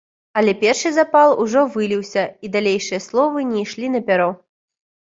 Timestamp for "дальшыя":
2.59-2.99